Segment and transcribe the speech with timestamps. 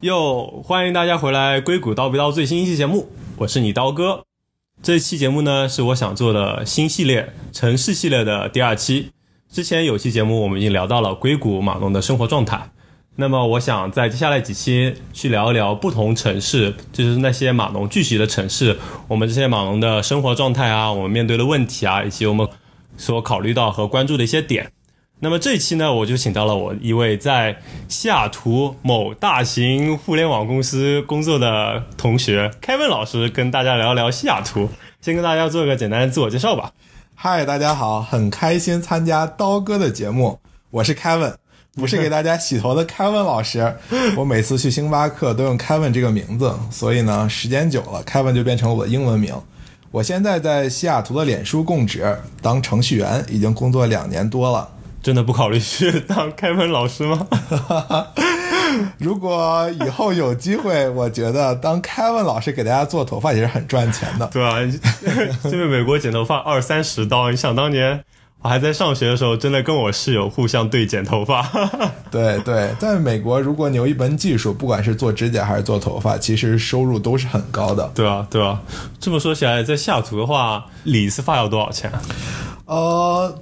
[0.00, 4.24] 又欢迎大家回来《硅谷叨逼叨》最新一期节目，我是你刀哥。
[4.82, 9.10] 这期节目呢是我想做的新系列城市系列的第二期。
[9.50, 12.70] 之前有期节目我们已经聊到了硅谷码农的生活状态，
[13.16, 22.48] 那么我想在接下来几期去聊一聊不同城市，就是那些码农聚集的城市，我们这些码农的生活状态啊，我们面对的问题啊，以及我们
[22.96, 24.72] 所考虑到和关注的一些点。
[25.22, 27.54] 那么这一期呢，我就请到了我一位在
[27.88, 34.70] 西雅图某大型互联网公司工作的同学，Kevin 老师，跟大家聊一聊西雅图。
[35.02, 36.72] 先跟大家做个简单的自我介绍吧。
[37.14, 40.38] 嗨，大家好，很开心参加刀哥的节目，
[40.70, 41.34] 我是 Kevin，
[41.74, 43.76] 不是给大家洗头的 Kevin 老师。
[44.16, 49.34] 我每次去星巴克都用 Kevin 这个名字，所以呢，时间久了，Kevin 就变成了我的英文名。
[49.90, 54.66] 我现在在西雅图的脸书供职当程序员，已经工作两年多了。
[55.02, 57.26] 真的不考虑去当开门老师吗？
[58.98, 64.26] 如果以后有机会，我觉得当凯文老师给大家做头发也是很赚钱的。
[64.32, 64.56] 对啊，
[65.42, 68.04] 这边美国剪头发二三十刀，你想当年
[68.42, 71.50] 我还在上学的时候，真的跟我室友互相对剪头发。
[72.10, 77.90] 对 对，在美国，如果你有一门技术，不管是做指甲还是做头发，其实收入都是很高的。
[77.94, 78.60] 对啊，对啊。
[79.00, 81.90] 这么说起来，在西雅图的话，理一次发要多少钱？
[82.70, 83.34] 呃，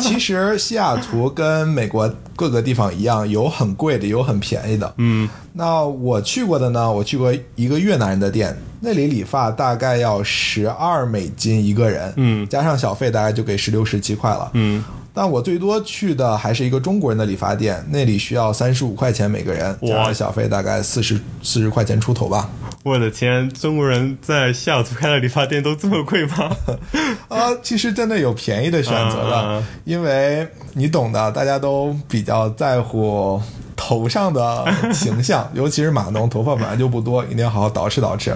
[0.00, 4.94] 其实西雅图跟美国各个地方一样，有很贵的，有很便宜的。
[4.98, 14.48] 嗯，那我去过的呢，我去过一个越南人的店，那里理发大概要十二美金一个人，嗯，加上小费大概就给十六十七块了。
[14.54, 22.48] 嗯，但我最多去的还是一个中国人的理发店，那里需要三十五块钱每个人，加上小费大概四十四十块钱出头吧。
[22.82, 26.56] 我的天，中国人在西雅图开的理发店都这么贵吗？
[27.28, 33.40] 啊，其实真的有便宜的选择的，因为你懂的，大家都比较在乎
[33.76, 38.34] 头上的形象， 尤其是码农，头发本来就不多，一定要好好捯饬捯饬。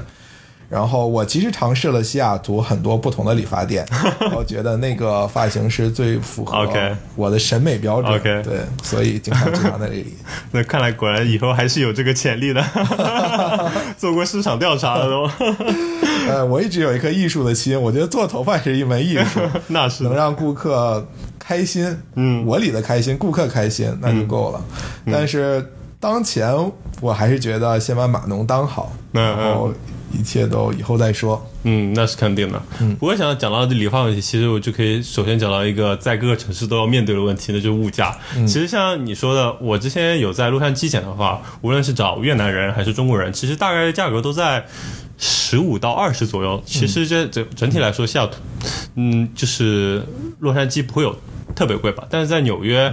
[0.75, 3.87] 然后我其实尝试了西雅图很多不同的理发店，
[4.35, 6.67] 我觉得那个发型是最符合
[7.15, 8.21] 我的审美标准。
[8.43, 10.13] 对，所以经常经常在那里。
[10.51, 12.61] 那看来果然以后还是有这个潜力的，
[13.97, 15.31] 做过市场调查了都。
[16.27, 21.07] 呃，我一直有一颗艺术的心，我觉得做头发是一门艺术，那是能让顾客
[21.39, 21.97] 开心。
[22.17, 24.61] 嗯，我理的开心，顾客开心那就够了。
[25.07, 25.65] 但是
[26.01, 26.53] 当前
[27.01, 29.73] 我还是觉得先把码农当好，然后。
[30.19, 31.45] 一切都以后再说。
[31.65, 32.63] 嗯，那是肯定的。
[32.81, 38.17] 嗯，不过想讲到这理发问题，其实我就可以首先讲到一个在各个城市都要面对的问题，那就是物价。
[38.47, 44.65] 其实像你说的，我之前有在洛杉矶剪的话，无论是找越南人还是中国人，其实大概价格都在
[45.17, 46.63] 十五到二十左右。
[46.67, 48.37] 其实这整整体来说，西雅图，
[48.97, 50.03] 嗯，就是
[50.41, 51.17] 洛杉矶不会有
[51.55, 52.07] 特别贵吧？
[52.11, 52.93] 但是在纽约，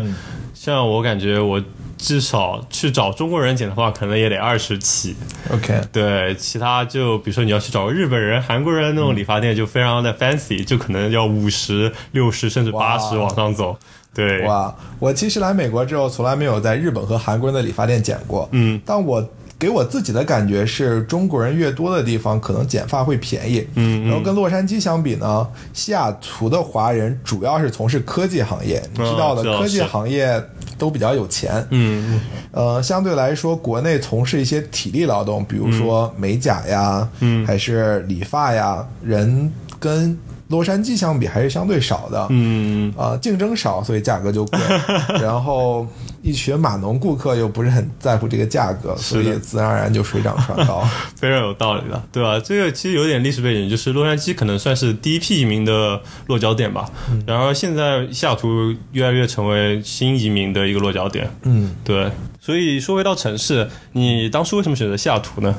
[0.53, 1.61] 像我感觉我。
[2.01, 5.15] 至少去找中国人剪的话，可能也得二十起。
[5.53, 13.77] OK，对，其他就比如说你要去找个日本人、韩国人那种理发店，就非常的 fancy，就可能要五十六十甚至八十往上走。
[14.13, 18.49] 对，哇，我其实来美国之后，从来没有在日本和韩国人的理发店剪过。
[18.51, 19.23] 嗯，但我。
[19.61, 23.63] 给我自己的感觉是，中国人越多的地方，可能剪发会便宜。
[23.75, 30.43] 嗯，然后跟洛杉矶相比呢，西雅图的华人主要是从事科技行业，你知道的，科技行业
[30.79, 31.63] 都比较有钱。
[31.69, 40.17] 嗯，呃，相对来说，国内从事一些体力劳动，比如说美甲呀，嗯，还是理发呀，人跟。
[40.51, 44.59] 洛杉矶相比还是相对少的，嗯，啊，竞争少，所以价格就贵。
[45.21, 45.87] 然后
[46.21, 50.85] 一群码农顾客又不是很在乎这个价格，所以自然而然就水涨船高，
[51.15, 52.37] 非常有道理的，对吧？
[52.43, 56.87] 这个其实有点历史背景，就是洛杉矶可能算是第一批移民的落脚点吧。
[57.25, 61.31] 然后现在西雅图越来越成为新移民的一个落脚点。
[61.43, 62.11] 嗯，对。
[62.41, 65.55] 所以说回到城市，你当初为什么选择西雅图呢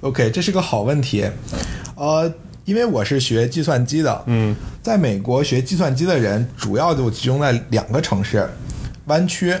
[0.00, 1.26] ？OK，这是个好问题，
[1.96, 2.32] 呃。
[2.66, 8.48] 因为我是学计算机的，嗯，在美国学计算机的人主要就集中在两个城市，
[9.06, 9.54] 湾区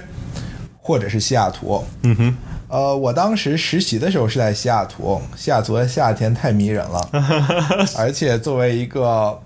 [0.76, 1.84] 或者是西雅图。
[2.02, 2.36] 嗯哼，
[2.66, 7.08] 呃，我当时实习的时候是在西雅图，西雅图的夏天太迷人了，
[7.96, 9.40] 而且作为一个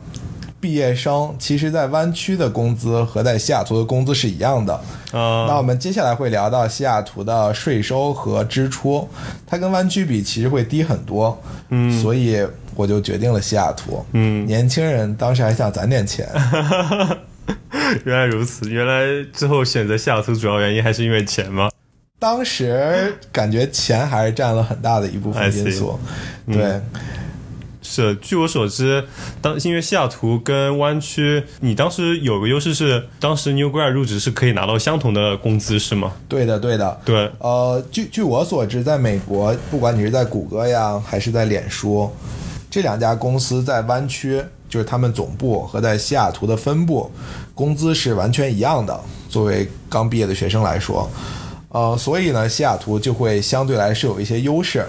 [0.58, 4.72] 毕业生，其实，在湾区的工资和在西雅图的工资是一样的。
[5.12, 9.06] 啊，那我们接下来会聊到西雅图的税收和支出，
[9.46, 11.38] 它跟湾区比其实会低很多。
[11.68, 12.42] 嗯，所以。
[12.80, 14.02] 我就决定了西雅图。
[14.12, 16.26] 嗯，年轻人当时还想攒点钱。
[18.06, 19.04] 原来如此，原来
[19.34, 21.68] 最后选择西雅图主要原因还是因为钱吗？
[22.18, 25.98] 当时感觉钱还是占了很大的一部分因素。
[26.46, 26.80] 对，
[27.82, 29.02] 是，据我所知，
[29.40, 36.12] 当因为西雅图跟湾区，你当时有个优势是，当时 New Grad 入职是可以拿到相同的工资，是吗？
[36.28, 37.30] 对的，对的，对。
[37.38, 42.08] 呃，据据我所知，在美国，不管你是在谷歌呀，还是在脸书，
[42.70, 47.10] 这两家公司在湾区，就是他们总部和在西雅图的分部，
[47.52, 48.98] 工资是完全一样的。
[49.28, 51.10] 作为刚毕业的学生来说，
[51.70, 54.86] 呃，所以呢，西雅图就会相对来说有一些优势。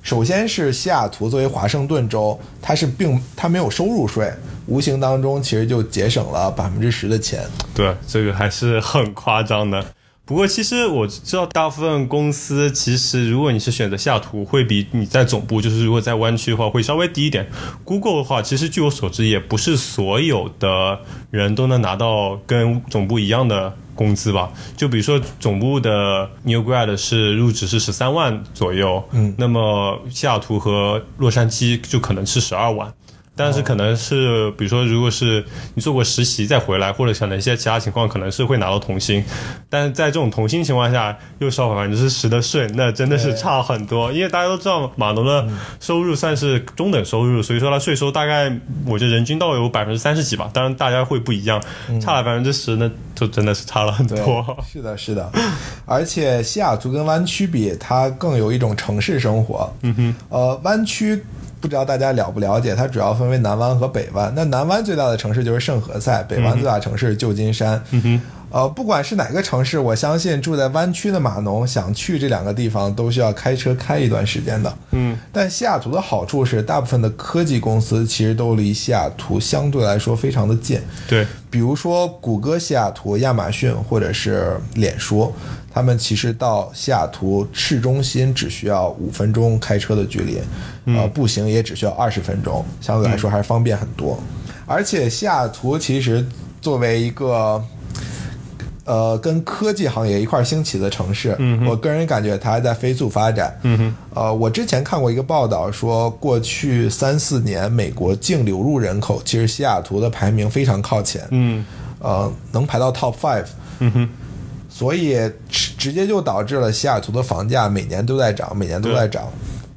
[0.00, 4.32] 首先是西雅图作为华盛顿州，它是并它没有收入税，
[4.66, 7.42] 无形当中其实就节省了百分之十的钱。
[7.74, 9.84] 对，这个还是很夸张的。
[10.28, 17.48] 不过其实我知道，大部分公司其实如果你是选择西雅图，会比你在总部，就是如果在湾区的话，会稍微低一点。
[17.82, 23.74] Google 的话，其实据我所知，也不是所有的人都能拿到跟总部一样的。
[23.98, 32.94] 工资吧，就比如说总部的 New Grad 是入职是十三万左右，嗯，那么西雅图和洛杉矶就可能是十二万。
[33.38, 35.44] 但是可能是，比如说，如果是
[35.74, 39.24] 你做过实习再回来，或者可能一些其他情况，可能是会拿到同薪。
[39.70, 44.12] 但是在这种同薪情况下，又少百分之十的税，那真的是差很多。
[44.12, 45.46] 因为大家都知道，码农的
[45.78, 48.52] 收入算是中等收入，所以说他税收大概
[48.84, 50.50] 我觉得人均到有百分之三十几吧。
[50.52, 51.62] 当然大家会不一样，
[52.02, 54.44] 差了百分之十，那就真的是差了很多。
[54.66, 55.30] 是的，是的。
[55.86, 59.72] 而且西雅图跟湾区比，它更有一种城市生活。
[59.82, 61.24] 嗯哼，呃，湾区。
[61.60, 64.32] 不知道大家了不了解，它主要分为南湾和北湾。
[64.34, 67.82] 那南湾最大的城市就是圣何塞，北湾最大城市旧金山。
[68.50, 74.74] 呃，不管是哪个城市，我相信住在湾区的码农想去这两个地方，都需要开车开一段时间的。
[74.92, 75.16] 嗯。
[75.32, 80.80] 但西雅图的好处是，大部分的科技公司其实都离西雅图相对来说非常的近。
[81.06, 81.26] 对。
[81.50, 85.32] 比如说谷歌西雅图、亚马逊或者是脸书。
[85.70, 90.40] 他们其实到西雅图市中心只需要五分钟开车的距离，
[90.86, 94.18] 呃，步行也只需要二十分钟，相对来说还是方便很多。
[94.66, 96.26] 而且西雅图其实
[96.60, 97.62] 作为一个
[98.88, 101.36] 呃跟科技行业一块兴起的城市，
[101.68, 103.54] 我个人感觉它还在飞速发展。
[104.14, 111.22] 呃，我之前看过一个报道说，过去三四年美国净流入人口，其实西雅图的排名非常靠前。
[111.30, 111.64] 嗯，
[112.00, 113.44] 呃，能排到 top five。
[113.80, 114.08] 嗯哼。
[114.70, 115.16] 所以
[115.48, 119.24] 直直接就导致了西雅图的房价每年都在涨，每年都在涨。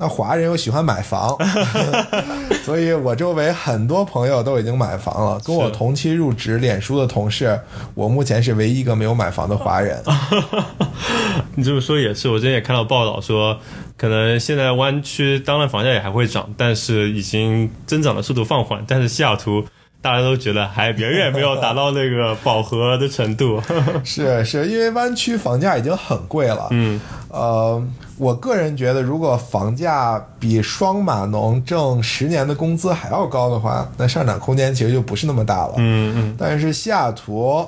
[0.02, 1.38] 那华人又喜欢买房，
[2.66, 5.40] 所以我周围很多朋友都已经买房了。
[5.46, 7.60] 跟我同期入职脸书的同事，
[7.94, 10.02] 我目前是唯一一个没有买房的华人。
[11.54, 13.60] 你这么说也是，我之前也看到报道说，
[13.96, 18.84] 可能现在湾区当然房价也还会涨，但是已经增长的速度放缓。
[18.88, 19.64] 但是西雅图。
[20.04, 23.62] 大家都觉得还远远没有达到那个饱和的程度，
[24.04, 26.70] 是是因为湾区房价已经很贵了。
[26.72, 27.00] 嗯，
[27.30, 27.80] 呃，
[28.22, 35.74] 我个人觉得，如果房价比双码农挣十年的工资还要高的话，那上涨空间其实就不是那么大了。
[35.78, 36.36] 嗯嗯。
[36.38, 37.66] 但是西雅图。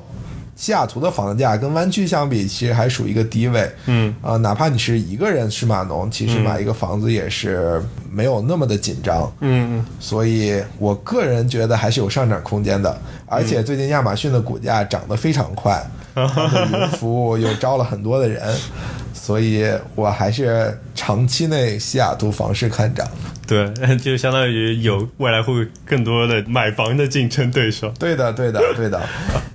[0.56, 3.68] 西雅图的房价跟湾区相比，其实还属于一个低位。
[3.88, 9.24] 嗯啊，哪怕你是一个人是码农，其实买一个房子也是没有那么的紧张。
[9.40, 12.96] 嗯嗯，所以我个人觉得还是有上涨空间的。
[13.26, 15.84] 而且最近亚马逊的股价涨得非常快，
[16.72, 18.42] 云服务又招了很多的人，
[19.14, 23.08] 所以我还是长期内西雅图房市看涨。
[23.46, 27.92] 对，就相当于有未来会更多的买房的竞争对手。
[28.00, 29.02] 对的，对的，对的，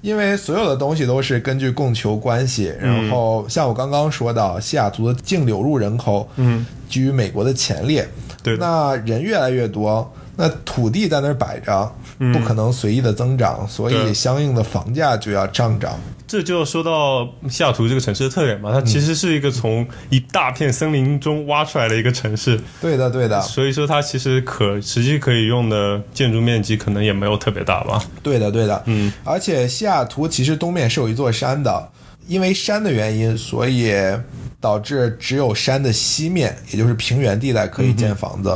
[0.03, 2.73] 因为所有的东西都是根据供求关系。
[2.79, 8.07] 然后像我刚刚说到，西雅图的净流入人口，嗯，居于美国的前列。
[8.43, 11.91] 对，那人越来越多，那土地在那儿摆着，
[12.33, 15.99] 不可能随意的增长，所以相应的房价就要上涨。
[16.29, 22.61] 这就说到西雅图这个城市的特点嘛，它其实是一个从一大片森林中挖出来的一个城市。
[22.83, 23.41] 对的，对的。
[23.41, 27.99] 所以说它其实可实际可以用的建筑面积可能也没有特别大吧。
[28.23, 28.83] 对的，对的。
[28.85, 31.89] 嗯，而且西雅图其实东面是有一座山的，
[32.27, 33.91] 因为山的原因，所以
[34.61, 38.55] 导致只有山的西面，也就是平原地带可以建房子。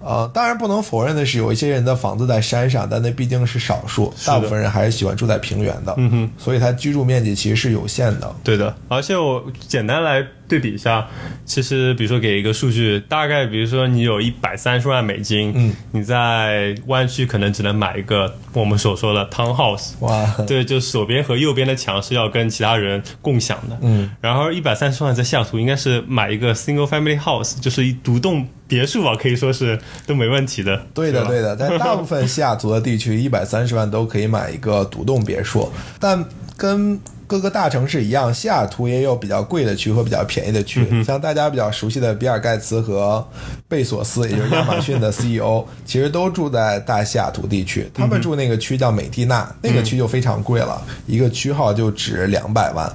[0.00, 5.94] 呃，当然不能否认的是，有一些人的房子在山上，但那毕竟是少数，大部分人还是喜欢住在平原的。
[5.98, 8.34] 嗯哼，所以它居住面积其实是有限的。
[8.42, 10.26] 对的，而且我简单来。
[10.50, 11.06] 对比一下，
[11.44, 30.84] 其实比如说给一个数据，大概比如说你有一百三十万美金，嗯，你在湾区可能只能买一个我们所说的 townhouse，哇，对，就左边和右边的墙是要跟其他人共享的，嗯，然后一百三十万在西雅图应该是买一个 single family house，就是一独栋别墅吧，可以说是都没问题的。
[30.92, 36.24] 对的，对的，在大部分西雅图的地区，一百三十万都可以买一个独栋别墅，但
[36.56, 36.98] 跟
[37.30, 40.84] 各个大城市一样，西雅图也有比较贵的区和比较便宜的区。
[41.04, 43.24] 像大家比较熟悉的比尔盖茨和
[43.68, 47.88] 贝索斯，也就是亚马逊的 CEO， 其实都住在大西雅图地区。
[47.94, 52.92] 他们住那个区叫美蒂娜，那个区就非常贵了，一个区号就值两百万，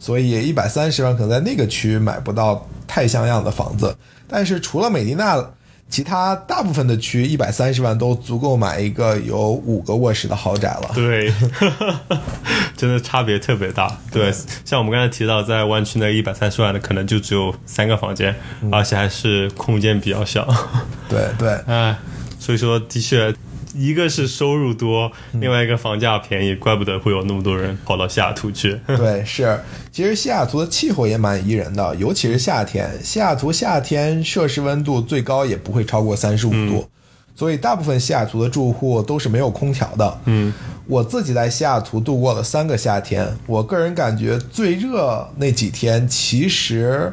[0.00, 3.96] 所以一百三十万可能在那个区买不到太像样的房子。
[4.26, 5.48] 但是除了美蒂娜。
[5.88, 10.90] 其他大部分的区一百三十万都足够买一个有五个卧室的豪宅了。
[10.94, 11.32] 对，
[12.76, 13.96] 真的差别特别大。
[14.10, 14.32] 对，
[14.64, 18.34] 像我们刚才提到，在湾区那一百三十万的，可能就只有三个房间，
[18.72, 20.46] 而且还是空间比较小。
[21.08, 21.96] 对对， 哎，
[22.38, 23.34] 所以说的确。
[23.76, 28.78] 一个是收入多，另外一个房价便宜，怪不得会有那么多人跑到西雅图去。
[28.86, 29.58] 对，是，
[29.92, 32.90] 其实西雅图的气候也蛮宜人的，尤其是夏天。
[33.02, 36.88] 西雅图夏天摄氏温度最高也不会超过三十五度，
[37.34, 40.20] 所以大部分西雅图的住户都是没有空调的。
[40.24, 40.52] 嗯，
[40.86, 47.12] 我自己在西雅图度过了三个夏天，我个人感觉最热那几天其实。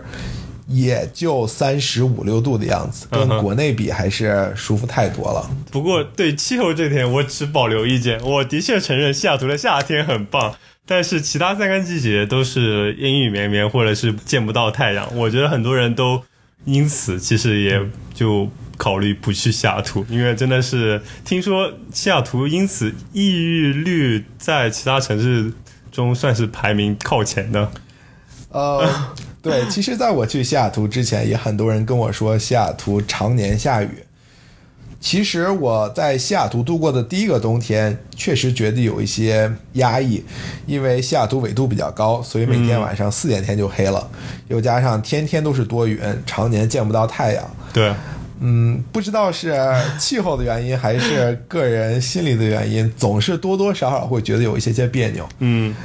[0.74, 5.48] 也就三十五六度的样子，跟国内比还是舒服太多了。
[5.72, 8.20] 不过对气候这点，我持保留意见。
[8.22, 10.56] 我的确承认西雅图的夏天很棒，
[10.88, 15.08] 但是其他三个季节都是阴雨绵绵，或者是见不到太阳。
[15.16, 16.24] 我觉得很多人都
[16.66, 17.80] 因此其实也
[18.14, 25.54] 就考虑不去西雅图，因为真的是听说西雅图因此抑郁率在其他城市
[25.92, 27.72] 中算是排名靠前的。
[28.50, 28.90] 呃。
[29.44, 33.90] 对，其实在我去西雅图之前，也很多人跟我说西雅图常年下雨。
[35.02, 40.24] 其实我在西雅图度过的第一个冬天，确实觉得有一些压抑，
[40.66, 44.10] 因为西雅图纬度比较高，所以每天晚上四点天就黑了，
[44.48, 47.44] 又加上天天都是多云，常年见不到太阳。
[47.74, 47.94] 对，
[48.40, 49.54] 嗯，不知道是
[50.00, 55.28] 气候的原因还是个人心理的原因，总是多多少少会觉得有一些些别扭。
[55.40, 55.76] 嗯。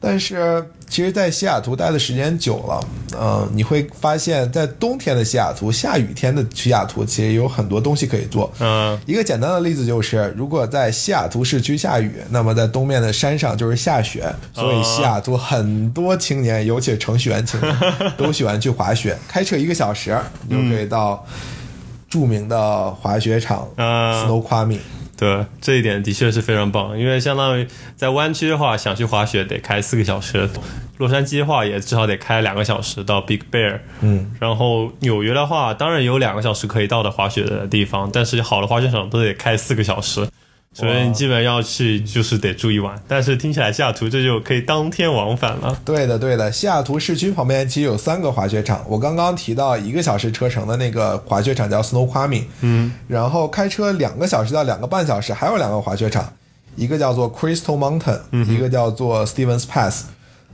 [0.00, 2.80] 但是，其实，在西雅图待的时间久了，
[3.20, 8.50] 嗯，你会发现在冬天的西雅图、下雨天的西雅图，其实有很多东西可以做。
[8.58, 17.76] 嗯，一个简单的例子就是，如果在西雅图市区下雨，那么在东面的山上就是下雪，所以西雅图很多青年，尤其是程序员青年，
[18.16, 20.18] 都喜欢去滑雪，开车一个小时，
[20.48, 21.24] 你就可以到
[22.08, 24.78] 著名的滑雪场 Snoqualmie。
[25.18, 30.48] 对，这一点的确是非常棒，因为相当于在湾区的话，想去滑雪得开四个小时；
[30.98, 33.80] 洛杉矶的话也至少得开两个小时到 Big Bear。
[34.00, 40.24] 嗯，然后纽约的话，当然有两个小时可以到的滑雪的地方，但是好的滑雪场都得开四个小时。
[40.78, 45.76] 所以你基本要去就是得住一晚，但是听起来西雅图这就可以当天往返了。
[45.84, 56.32] 对的，对的，西雅图市区旁边其实有三个滑雪场，我刚刚提到一个小时车程的那个滑雪场叫 Snoqualmie，嗯，然后开车两个小时到两个半小时还有两个滑雪场，
[56.76, 60.04] 一个叫做 Crystal Mountain，一个叫做 Stevens Pass。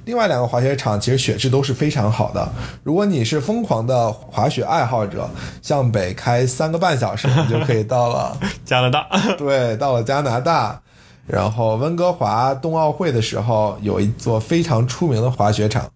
[0.05, 2.47] 另外两个滑雪场其实雪质都是非常好的。
[2.83, 5.29] 如果你是疯狂的滑雪爱好者，
[5.63, 9.07] 向北开三个半小时，你就可以到了 加拿大。
[9.39, 10.81] 对，到了加拿大。
[11.27, 15.89] 然后温哥华冬奥会的时候，有一座非常出名的滑雪场，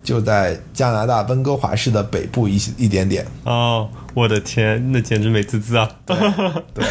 [0.00, 3.26] 就在加拿大温哥华市的北部一一点点。
[3.42, 5.90] 哦，我的天，那简直美滋滋啊！
[6.06, 6.84] 对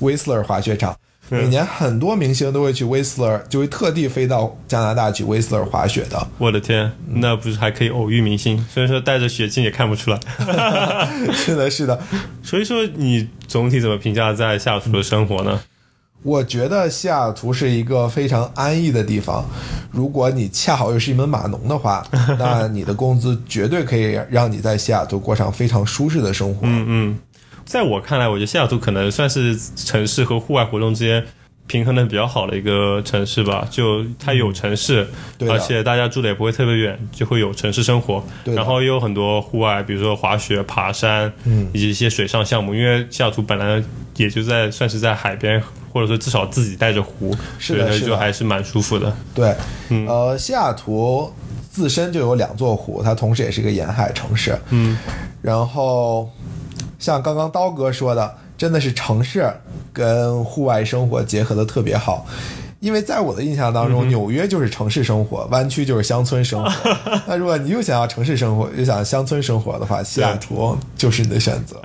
[0.00, 0.94] ，Whistler 滑雪场。
[1.30, 6.28] 每年很多明星都会去 Whistler，就会特地飞到加拿大去 Whistler 滑雪的。
[6.38, 8.64] 我的天，那不是还可以偶遇明星？
[8.72, 10.18] 虽然说戴着雪镜也看不出来。
[11.32, 12.00] 是的，是的。
[12.42, 15.60] 所以说，你总体怎么评价在西雅图的生活呢？
[16.22, 19.42] 我觉得西雅图是一个非常安逸的地方。
[19.90, 22.06] 如果你恰好又是一门码农的话，
[22.38, 26.60] 那你的工资绝对可以让你在西雅图过上非常舒适的生活。
[26.64, 27.18] 嗯嗯。
[27.70, 31.24] 在我看来，我觉得西雅图可能算是城市和户外活动之间
[31.68, 33.64] 平衡的比较好的一个城市吧。
[33.70, 35.06] 就它有城市，
[35.48, 38.20] 而且大家住的也不会特别远，就会有城市生活。
[38.44, 42.74] 然后也有很多户外，比如说滑雪、爬山，嗯以及一些水上项目。
[42.74, 43.80] 因为西雅图本来
[44.16, 45.62] 也就在算是在海边，
[45.92, 49.16] 或者说至少自己带着湖，所以就还是蛮舒服的。
[49.32, 49.54] 对，
[49.90, 51.32] 嗯呃，西雅图
[51.70, 54.58] 自身就有两座湖，它同时也是一个沿海城市。
[54.70, 54.98] 嗯，
[55.40, 56.28] 然后。
[57.00, 59.52] 像刚刚刀哥说的，真的是城市
[59.92, 62.24] 跟户外生活结合的特别好。
[62.78, 66.70] 因为在我的印象当中，纽约就是城市生活，湾区就是乡村生活。
[67.28, 71.78] 那如果你又想要城市生活，又想乡村生活的话，西雅图就是你的选择。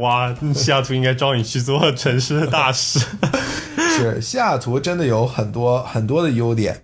[0.00, 2.98] 哇，西雅图应该招你去做城市的大使。
[3.96, 6.82] 是，西雅图真的有很多很多的优点。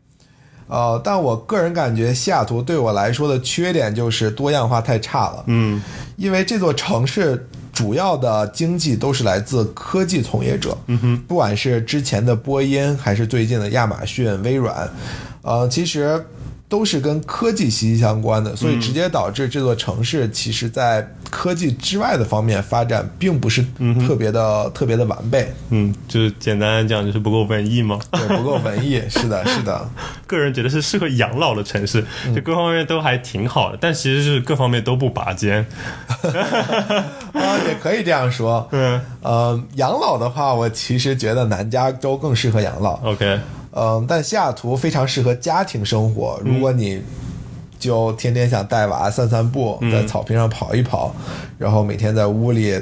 [0.68, 5.42] 呃，但我个人感觉西雅图对我来说的缺点就是多样化太差了。
[5.46, 5.82] 嗯，
[6.18, 10.76] 因为这座城市主要的经济都是来自科技从业者。
[10.88, 14.90] 嗯哼，不管是之前的波音，还是最近的亚马逊、微软，
[15.42, 16.22] 呃，其实
[16.68, 23.64] 都是跟科技息息相关的，所以直接导致这座城市其实在科技之外的方面发展并不是
[24.06, 25.50] 特别的、特别的完备。
[25.70, 27.98] 嗯，就是简单讲就是不够文艺嘛。
[28.10, 29.02] 对，不够文艺。
[29.08, 29.88] 是的，是的。
[30.26, 35.64] 个人觉得是适合养老的城市，就各方面都还挺好的，但其实是各方面都不拔尖。
[37.32, 38.68] 啊，也可以这样说。
[38.72, 43.00] 嗯，呃，养老的话，我其实觉得南加州更适合养老。
[43.04, 43.38] OK，
[43.72, 46.40] 嗯，但西雅图非常适合家庭生活。
[46.44, 47.02] 如果你
[47.78, 51.14] 就天天想带娃散散步，在草坪上跑一跑，
[51.58, 52.80] 然后每天在屋里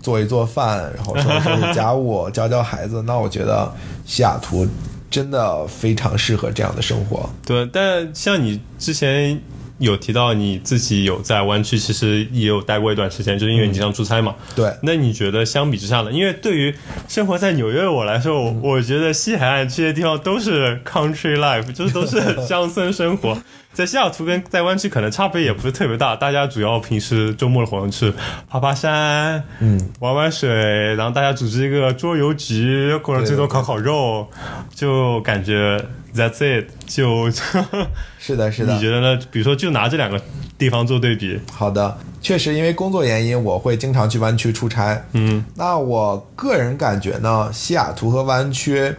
[0.00, 3.72] 做一做饭，然后收拾收拾家务，教教孩子，那我觉得
[4.04, 4.66] 西雅图
[5.10, 7.30] 真的非常适合这样的生活。
[7.46, 9.40] 对，但像你之前
[9.78, 14.34] 有提到你自己有在湾区，其实也有待过一段时间，就是因为你经常出差嘛。
[14.54, 16.12] 对，那你觉得相比之下呢？
[16.12, 16.74] 因为对于
[17.08, 23.36] 生活在纽约的我来说，我我觉得西海岸这些地方都是 country life，就是都是乡村生活。
[23.74, 28.14] 在西雅图跟在湾区可能差别也不是特别大，大家主要平时周末的活动是
[28.48, 34.28] 爬爬山，嗯，玩玩水，然后大家组织一个桌游局，或者最多烤烤肉，
[34.72, 37.28] 就感觉 that's it，就。
[38.16, 38.72] 是的，是的。
[38.72, 39.20] 你觉得呢？
[39.30, 40.18] 比如说，就拿这两个
[40.56, 45.04] 地方做对比，好的，确实因为工作原因，我会经常去湾区出差。
[45.12, 48.94] 嗯，那我个人感觉呢，西雅图和湾区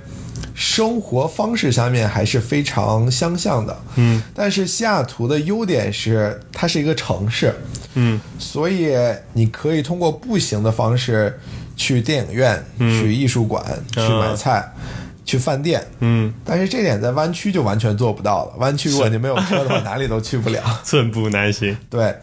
[0.55, 3.77] 生活方式上面还是非常相像的。
[3.95, 7.53] 嗯，但是西雅图的优点是它是一个城市，
[7.93, 8.95] 嗯，所以
[9.33, 11.37] 你可以通过步行的方式
[11.75, 14.67] 去电影院、去艺术馆、去买菜。
[15.25, 18.53] 去饭店，嗯，但是这点在湾区就完全做不到了。
[18.59, 21.75] 湾区如果你没有车的话，哪里都去不了， 寸步难行。
[21.89, 22.15] 对，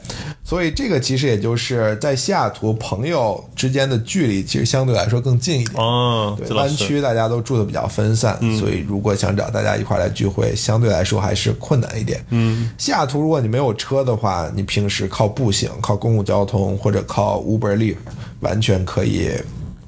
[0.45, 5.83] 所以这个其实也就是在西雅图朋友之间的距离其实相对来说更近一点。
[5.83, 12.25] 哦，对，湾区大家都住的比较分散，嗯、所以如果想找大家一块来聚会，相对来说还是困难一点。
[12.31, 17.97] 嗯，西雅图如果你没有车的话，你平时靠步行、靠公共交通或者靠 Uber、Lyft，
[18.39, 19.31] 完全可以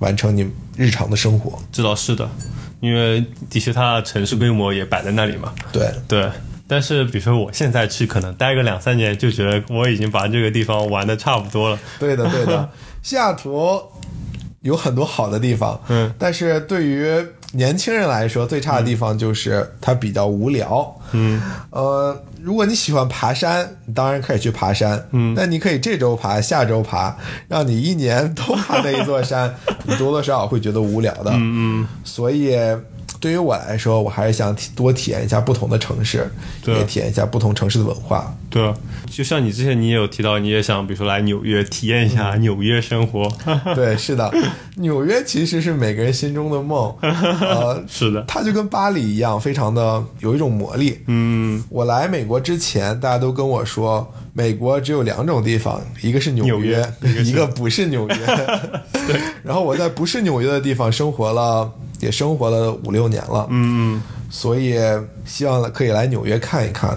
[0.01, 1.57] 完成你日常的生活。
[1.71, 2.29] 这倒是的。
[2.85, 5.55] 因为的确，它城市规模也摆在那里嘛。
[5.73, 6.31] 对对，
[6.69, 11.79] 但是比如说我现在去，可能待个两三年，就觉得我已经把这个地方玩的差不多了。
[11.99, 12.69] 对的，对的。
[13.03, 13.81] 西雅图
[14.61, 17.07] 有很多好的地方，嗯，但是对于
[17.55, 20.95] 年轻人来说，最差的地方就是它比较无聊。
[21.13, 21.41] 嗯，
[21.71, 25.07] 呃，如果你喜欢爬山，你当然可以去爬山。
[25.13, 27.17] 嗯，那你可以这周爬，下周爬，
[27.49, 29.55] 让你一年都爬那一座山，
[29.87, 31.31] 你多多少少会觉得无聊的。
[31.33, 31.89] 嗯嗯。
[32.03, 32.57] 所以
[33.25, 36.31] 对于我来说，我还是想多体验一下不同的城市，
[36.63, 38.37] 对，也体验一下不同城市的文化。
[38.51, 38.71] 对，
[39.11, 43.27] 就像你之前你也有提到，你也想比如说来纽约体验一下纽约生活。
[43.75, 44.31] 对，是的，
[44.77, 46.95] 纽约其实是每个人心中的梦。
[47.01, 51.01] 呃，是的，它就跟巴黎一样，非常的有一种魔力。
[51.07, 56.87] 嗯，我来美国之前，大家都跟我说，美国只有两种地方，一个是纽约，
[57.25, 58.17] 一个不是纽约。
[59.07, 59.19] 对。
[59.43, 61.73] 然后我在不是纽约的地方生活了，
[62.05, 63.47] 也生活了五六年了。
[63.51, 64.03] 嗯嗯。
[64.31, 64.79] 所以
[65.25, 66.97] 希望可以来纽约看一看。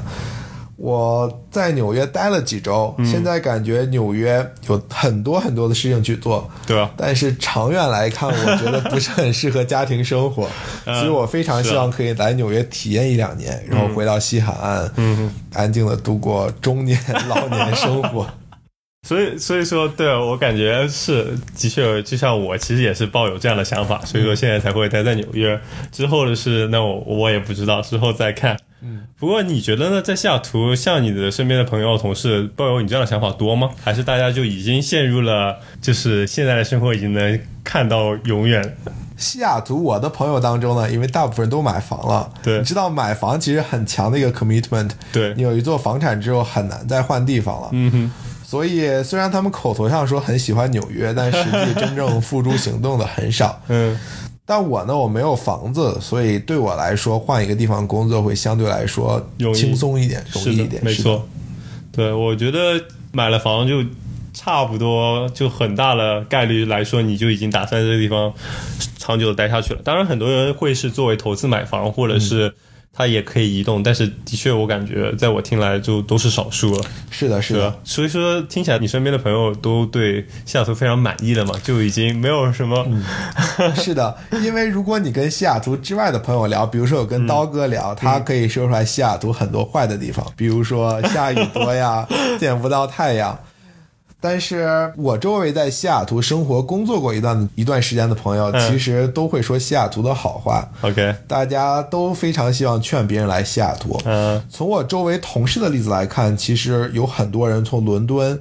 [0.76, 6.92] 我在纽约待了几周，嗯、现在感觉纽约有很多很多的事情去做，对啊。
[6.96, 10.48] 但是长远来看，我觉得不是很适合家庭生活，
[10.86, 18.28] 所以我非常希望可以来纽约体验一两年，然后回到西海岸，嗯，安静的度过中年、老年生活。
[19.08, 25.58] 所以，所以说，对我感觉是的确，就像我其实也是抱有这样的想法，所以说现在才会待在纽约。
[25.94, 28.58] 之后的事，那我我也不知道，之后再看。
[28.82, 30.02] 嗯，不过你觉得呢？
[30.02, 33.70] 在西雅图，像你的身边的朋友、同事抱有你这样的想法多吗？
[33.82, 38.76] 还是大家就已经陷入了，就是现在的生活已经能看到永远？
[39.16, 48.12] 西雅图，我的朋友当中呢，因为大部分人都买房了，对，你知道买房其实很强的一个 commitment，对你有一座房产之后很难再换地方了，嗯哼。
[48.50, 53.62] 所以，虽然他们口头上说很喜欢纽约，但实际真正付诸行动的很少。
[53.68, 54.00] 嗯，
[54.46, 59.22] 但我呢，我没有房子，所以对我来说，换一个地方工作会相对来说
[59.54, 60.82] 轻松一点、容易一点。
[60.82, 61.28] 没错，
[61.92, 62.82] 对，我觉得
[63.12, 63.84] 买了房就
[64.34, 68.34] 差不多，就很大的概率来说，你就已经打算在这个地方
[68.98, 69.82] 长久的待下去了。
[69.84, 72.56] 当然，很多人会是作为投资买房，或者是。
[72.98, 76.84] 它也可以移动，但是的确，我感觉在我听来就都是少数了。
[77.12, 77.80] 是的，是的。
[77.84, 82.84] 所以说，听起来你身边的朋友都对西雅图非常满意了嘛，就已经没有什么。
[82.90, 83.06] 嗯、
[83.78, 92.08] 是的，因为如果你跟西雅图之外的朋友聊，比如说我跟刀哥聊，嗯、他可以说出来西雅图很多坏的地方，比如说下雨多呀，
[92.40, 93.38] 见不到太阳。
[94.20, 100.68] 但是我周围在西雅图生活工作过一段一段时间的朋友，其实都会说西雅图的好话。
[100.82, 104.00] OK，大家都非常希望劝别人来西雅图。
[104.06, 108.40] 嗯，从我周围同事的例子来看，其实有很多人从伦敦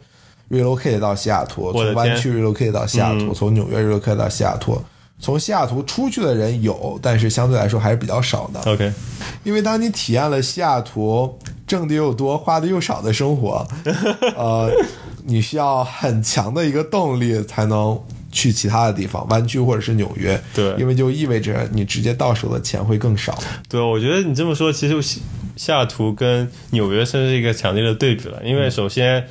[0.50, 4.80] relocate 到西雅图，从湾区 relocate 到西雅图，从纽约 relocate 到西雅图。
[5.18, 8.60] 从西雅图出去的人有，但是相对来说还是比较少的。
[8.70, 8.92] OK，
[9.44, 13.66] 因为当你体验了西雅图挣的又多、花的又少的生活，
[14.36, 14.70] 呃，
[15.26, 20.40] 你需要很强的一个动力才能去其他的地方，湾区或者是纽约。
[20.54, 23.38] 对，因为就意味着你直接到手的钱会更少。
[23.68, 25.20] 对，我觉得你这么说，其实西
[25.56, 29.26] 西雅图跟纽约算是一个强烈的对比了，因为首先。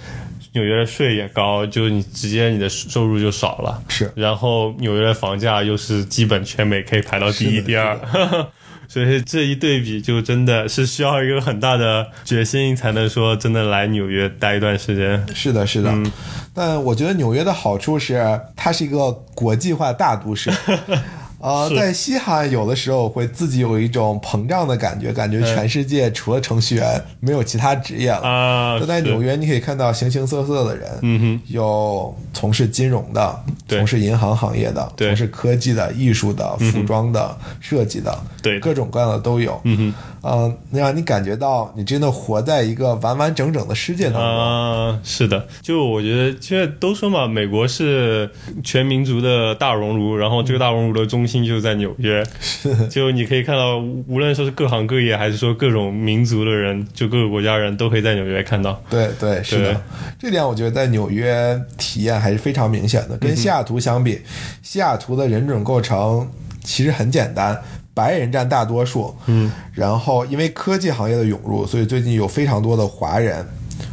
[0.55, 3.83] 纽约的税也高，就是你直接你的收入就少了。
[3.89, 7.99] 是，然后纽约的房价又是基本全美可以排到第一、第二，
[8.87, 15.25] 所以这一对比就真的是需要一个很大的决心才能说真的来纽约待一段时间。
[15.35, 15.91] 是的，是的。
[15.91, 16.11] 嗯
[16.57, 20.49] 但我觉得纽约的好处是它是一个国际化大都市。
[21.45, 28.27] 呃，在西海有的时候会自己有一种膨胀的感觉，感觉全世界除了程序员没有其他职业了。
[28.27, 39.61] 啊，在纽约你可以看到形形色色的人，嗯哼，有从事金融的，从事银行行业的，从事科技的、艺术的、服装的、设计的，对，各种各样的都有。
[39.65, 39.93] 嗯哼。
[40.27, 44.21] 嗯，那让你感觉到你真的活在一个完完整整的世界当中。
[44.23, 48.27] 啊，是的，就我觉得，现在都说嘛，美国是
[48.63, 52.25] 全民族的大熔炉，然后这个大熔炉的中心就是在纽约。
[52.39, 58.81] 是，就你可以看到，无论说是各行各业，还是说各种民族的人，就各个国家人都可以在纽约看到。
[58.89, 59.81] 对对，是的，
[60.17, 63.15] 这点我觉得在纽约体验还是非常明显的。
[63.17, 64.19] 跟西雅图相比，
[64.63, 66.27] 西雅图的人种构成
[66.63, 67.61] 其实很简单。
[67.95, 73.43] 白人占大多数，嗯，然后因为科技行业的涌入，所以最近有非常多的华人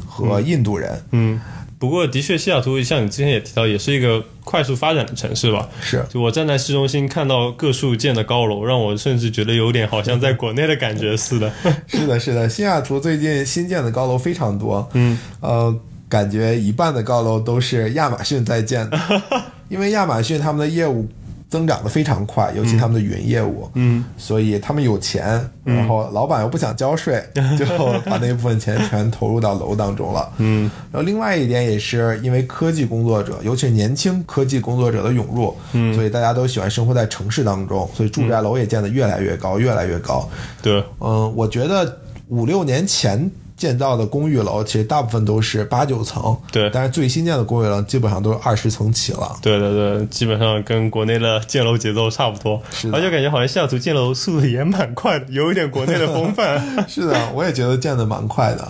[0.06, 1.40] 和印度人，嗯，
[1.78, 5.68] 不过的确，西雅图像你之前也提到，也是一个快速发展的城市吧？
[5.80, 11.50] 是，就我站在市中心看到各处建的高楼，让我甚至觉得有点好像在国内的感觉似的。
[11.86, 15.74] 是的，是的，西雅图最近新建的高楼非常多，嗯，呃，
[16.08, 18.98] 感觉一半的高楼都是亚马逊在建的，
[19.70, 21.08] 因为亚马逊他们的业务。
[21.52, 27.22] 增长的非常快，尤其他们的云业务，嗯，所以他们有钱，然后老板又不想交税，
[27.58, 27.66] 就
[28.06, 30.70] 把那部分钱全投入到楼当中了，嗯。
[30.90, 40.26] 然后另外一点也是因为科技工作者，尤其是年轻科技工作者的涌入，嗯，所以大家都喜欢生活在城市当中，所以住宅楼也建得越来越高，越来越高。
[40.62, 43.30] 对，嗯，我觉得五六年前。
[43.62, 49.36] 建造的公寓楼其实大部分都是八九层，对，但是最新建的公寓楼基本上都是二十层起了。
[49.40, 52.60] 对对对，基本上跟国内的建楼节奏差不多，
[52.92, 56.60] 而且感觉好像西雅图建楼速度也蛮快的，有一点国内的风范。
[56.88, 58.66] 是的，我也觉得建的蛮快的。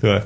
[0.00, 0.20] 对，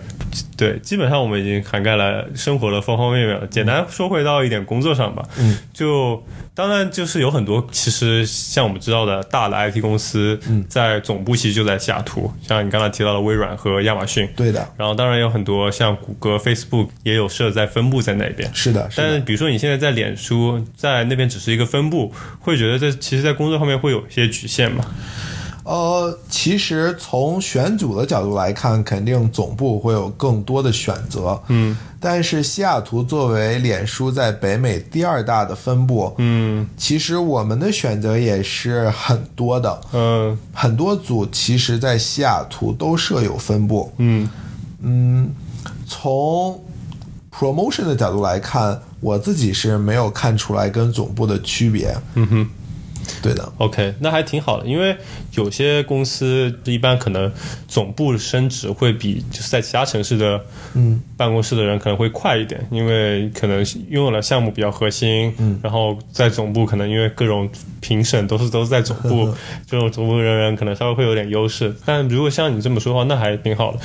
[0.59, 3.47] 对，基本上我们已经涵盖了生活的方方面面了。
[3.47, 6.21] 简单说回到一点工作上吧，嗯，就
[6.53, 14.69] 当然就是有很多其实像我们知道的大的 IT 公司，在总部其实就在西雅图，像你刚才提到的微软和亚马逊，对的。
[14.77, 18.91] 然后当然有很多像谷歌、Facebook 也有设在分部在那边，是的。
[18.97, 24.85] 但是比如说你现在在脸书在那边只是一个分部，会觉得这其实，在工作方面会有一些局限吗？
[25.69, 31.39] 呃，其实从选组的角度来看，肯定总部会有更多的选择。
[31.49, 39.81] 嗯，但是西雅图作为脸书在北美第二大的分部，嗯，其实我们的选择也是很多的。
[39.93, 43.93] 嗯，很多组其实，在西雅图都设有分部。
[43.99, 44.27] 嗯
[44.81, 45.31] 嗯，
[45.87, 46.59] 从
[47.31, 51.95] promotion 的角度来看，我自己是没有看出来跟总部的区别。
[52.15, 52.49] 嗯哼。
[53.23, 54.97] 对的，OK，那还挺好的，因为
[55.33, 57.31] 有些公司一般可能
[57.67, 60.41] 总部升职会比就是在其他城市的
[60.75, 67.49] 嗯办公室的人可能会快一点，因为可能拥有了项目比较核心，嗯，然后在总部可能因为各种
[67.81, 69.33] 评审都是都是在总部，
[69.67, 73.79] 这种总部人员可能稍微会有点优势，但如果像你这么说的话，那还挺好的。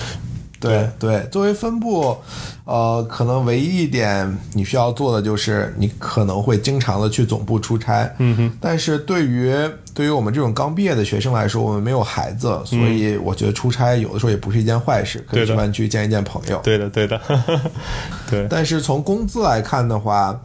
[0.59, 2.17] 对对，作为分部，
[2.65, 8.57] 呃，可能唯一一点你需要做的就是你可能会经常的去总部出差，嗯哼。
[8.61, 9.53] 但是对于
[9.93, 16.61] 对于我们这种刚毕业的学生来说，我们没有孩子，所以我觉得出差有的时候也不是一件坏事，可以去湾区见一见朋友。
[16.63, 17.19] 对的，对的，
[18.31, 18.47] 对。
[18.49, 20.39] 但是从工资来看的话，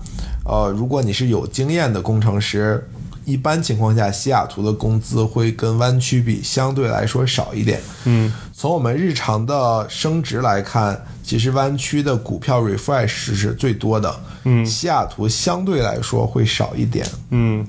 [0.45, 2.85] 呃，如果你是有经验的工程师。
[3.25, 7.79] 一般情况下，西雅图的工资会跟湾区比相对来说少一点。
[8.05, 14.21] 嗯，从我们日常的升职来看，其实湾区的股票 refresh 是最多的。
[14.45, 17.07] 嗯，西雅图相对来说会少一点。
[17.29, 17.67] 嗯，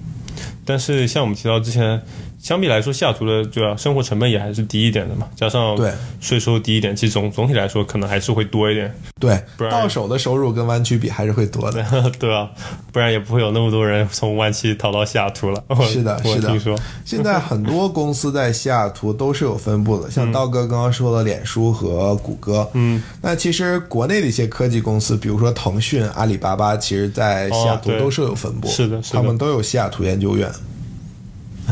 [0.64, 2.02] 但是像我们提到之前
[2.42, 11.86] 相比来说，西雅图的主要生活成本也还是低一点的嘛，加上对税收低一点，其实总总体来说可能还是会多一点，对不，然到手的收入跟湾区比还是会多的。
[12.18, 12.50] 对啊，
[12.92, 15.64] 不然也不会有那么多人从湾区逃到西雅图了。
[15.88, 16.78] 是的，是的我听说，。
[17.04, 22.68] 现在很多公司在西雅图都是有分布的， 像道哥刚刚说的脸书和谷歌。
[22.74, 28.68] 嗯，那其实国内的一些科技公司，比如说腾讯、阿里巴巴，其实在西雅图都是有分布。
[28.70, 30.50] 是的是的他们都有西雅图研究院。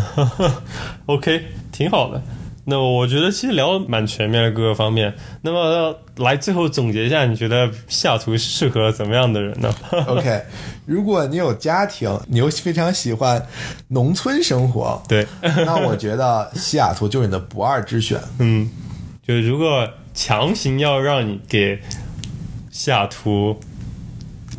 [1.08, 2.22] OK，挺好的。
[2.70, 5.14] 那我觉得其实聊的蛮全面的各个方面。
[5.42, 9.74] 那么来最后总结一下，你觉得西雅图适合怎么样的人呢？
[10.06, 10.42] OK，
[10.86, 13.42] 如果你有家庭，你又非常喜欢
[13.88, 18.20] 农村生活，对， 那我觉得西雅图就是你的不二之选。
[18.40, 18.70] 嗯，
[19.26, 21.80] 就是如果强行要让你给
[22.70, 23.58] 西雅图、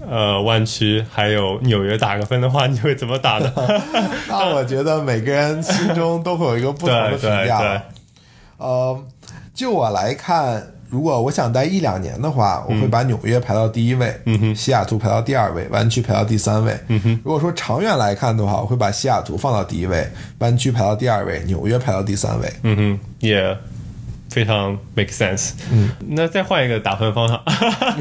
[0.06, 3.52] 呃湾区还有纽约打个分的话，你会怎么打呢？
[4.28, 7.58] 那我觉得每个人心中都会有一个不同的评对对价。
[7.60, 7.80] 对，
[8.58, 9.04] 呃，
[9.54, 17.20] 就我来看，如果我想待一两年的话，我会把纽约排到第一位，嗯哼，西雅图排到第二位，湾区排到第三位，嗯哼。
[17.24, 20.08] 如果说长远来看的话，我会把西雅图放到第一位，
[20.38, 22.52] 湾区排到第二位，纽约排到第三位。
[22.62, 23.56] 嗯哼，也
[24.30, 25.50] 非常 make sense。
[25.72, 27.42] 嗯，那再换一个打分方法，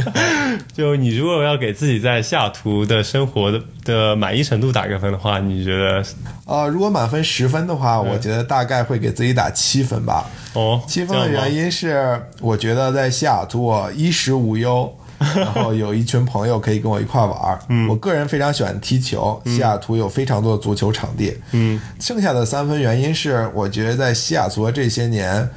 [0.74, 6.04] 就你如果要给自己在西雅图的生活的的满意程度打个分的话，你觉得
[6.46, 10.26] 呃，如果满分十分的话，我觉得大概会给自己打七分吧。
[10.54, 14.92] 哦，七分的原因，因是，我觉得在西雅图我衣食无忧，
[15.36, 17.60] 然后有一群朋友可以跟我一块玩儿。
[17.90, 21.36] 我个人非常喜欢踢球，西雅图有非常多的足球场地。
[21.52, 25.48] 嗯，剩下的三分原因是，我觉得在西雅图的这些年，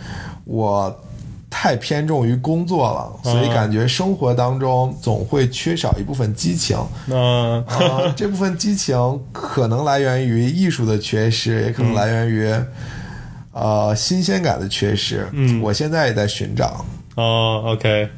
[0.50, 1.00] 我
[1.48, 6.76] 太偏重于工作了，所以感觉生活当中总会缺少一部分激情。
[7.06, 8.96] 那啊，这部分激情
[9.32, 12.52] 可能来源于艺术的缺失，也可能来源于、
[13.52, 15.28] 呃新鲜感的缺失。
[15.32, 16.84] 嗯，我现在也在寻找。
[17.14, 18.08] 哦，OK，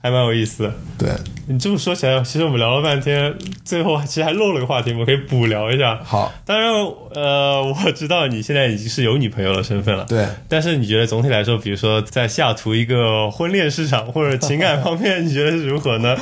[0.00, 0.72] 还蛮有意思的。
[0.96, 1.10] 对，
[1.46, 5.98] 你这么说起来，其实我们聊了半天，最后其实还漏了个话题，我们可以补聊一下。
[6.04, 6.70] 好，当然，
[7.14, 10.04] 呃，我知道你现在已经是有女朋友的身份了。
[10.04, 16.16] 对，但是你觉得总体来说，比如说在西雅图一个婚恋市场或者情感方面， 你觉得是如何呢？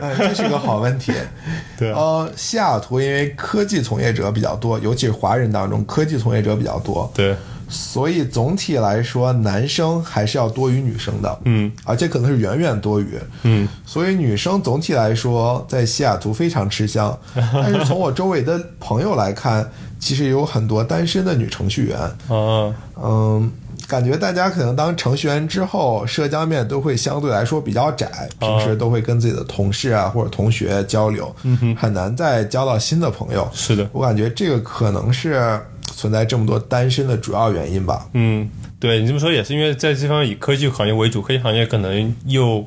[0.00, 1.12] 哎，这是个好问题。
[1.78, 7.34] 对啊，呃，西雅图因为科技从业者比较多，尤其是华人当中，科技从业者比较多，对，
[7.68, 11.38] 所以总体来说，男生还是要多于女生的。
[11.44, 13.18] 嗯而且可能是远远多于。
[13.42, 21.98] 嗯，所以女生总体来说在西雅图非常吃香， 但是从我周围的朋友来看，其实有很多单身的女程序员。
[22.28, 23.50] 啊，嗯，
[23.88, 31.34] 感觉大家可能当程序员之后，社交面都会相对来说比较窄，平时都会跟自己的同事啊或者同学交流，
[31.76, 33.48] 很难再交到新的朋友。
[33.52, 35.60] 是的，我感觉这个可能是
[35.96, 38.06] 存在这么多单身的主要原因吧。
[38.12, 42.64] 嗯，对你这么说也是因为在这方面以科技行业为主，科技行业可能又。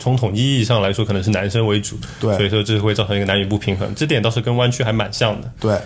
[0.00, 5.52] 从统计意义上来说，可能是男生为主，对所以说这会造成一个男女不平衡，这点倒是跟湾区还蛮像的。
[5.58, 5.76] 对，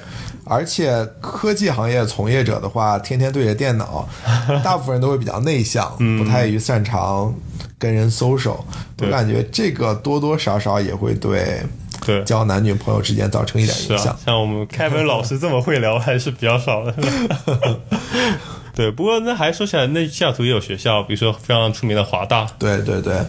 [0.45, 4.07] 而且科技行业从业者的话，天天对着电脑，
[4.63, 7.35] 大部分人都会比较内向，不太于擅长
[7.79, 8.61] 跟人 social。
[9.01, 11.63] 我感觉这个多多少少也会对
[12.05, 16.95] 对，交男女朋友之间造成一点影响啊。，像我们凯文老师这么会聊还是比较少的。
[18.75, 23.21] 对，不过那还说起来，那西雅图也有学校，比如说非常出名的华大，对对对，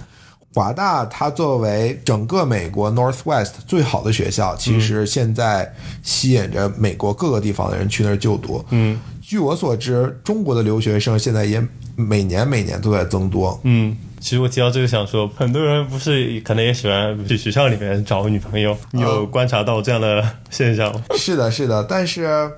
[0.53, 8.63] 华大它作为整个美国 Northwest 最好的学校，其实现在吸引着美国各个地方的人去那儿就读。
[8.69, 11.62] 嗯据我所知，中国的留学生现在也
[11.95, 13.59] 每年每年都在增多。
[13.63, 13.95] 嗯。
[14.23, 21.01] 其实我提到这个，想说，很多人不是可能也喜欢去学校里面找女朋友，你有观察到这样的现象吗？
[21.19, 22.49] 是的，是的，但是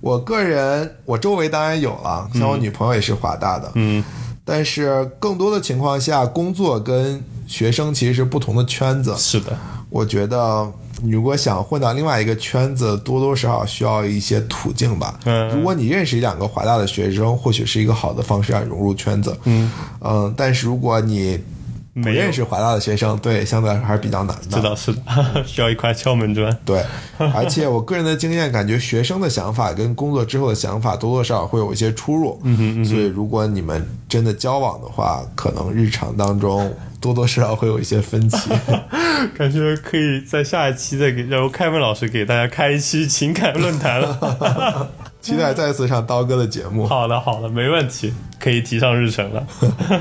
[0.00, 4.02] 我个人，我周围当然有了，像我女朋友也是华大的，嗯。
[4.44, 9.14] 但是更多的情况下，工作跟学生其实是不同的圈子。
[9.16, 9.58] 是的，
[9.90, 15.18] 我觉得，你如果想混到另外一个圈子，多多少少需要一些途径吧。
[15.24, 19.36] 嗯如果你认识一两个华大的学生，或许是一个好的方式让你融入圈子。
[19.44, 21.38] 嗯嗯，但是如果你
[22.00, 24.56] 不没认识华大的学生，对，相对来说还是比较难的。
[24.56, 26.56] 是的，是的， 需要一块敲门砖。
[26.64, 26.82] 对，
[27.34, 32.40] 而且我个人的经验，感觉学生的想法跟工作之后的想法多多少少会有一些出入。
[32.44, 38.50] 嗯哼所以如果你们真的交往的话，可能日常当中多多少少会有一些分歧。
[39.36, 44.90] 感觉可以在下一期再给让凯文老师给大家开一期情感论坛了。
[45.20, 46.86] 期待再次上刀哥的节目。
[46.86, 49.46] 好的，好的，没问题，可以提上日程了。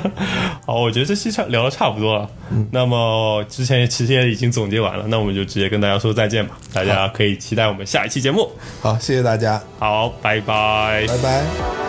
[0.66, 2.30] 好，我觉得这期差聊的差不多了。
[2.72, 6.58] 那么之前其实也已经总结完了，那我们就直接跟大家说再见吧。
[6.74, 8.50] 大家可以期待我们下一期节目。
[8.82, 11.87] 好，谢谢大家，好，拜拜，拜拜。